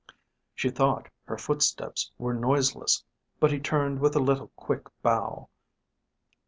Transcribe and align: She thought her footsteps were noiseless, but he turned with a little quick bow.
She 0.55 0.71
thought 0.71 1.09
her 1.25 1.37
footsteps 1.37 2.11
were 2.17 2.33
noiseless, 2.33 3.03
but 3.39 3.51
he 3.51 3.59
turned 3.59 3.99
with 3.99 4.15
a 4.15 4.19
little 4.19 4.47
quick 4.55 4.87
bow. 5.03 5.47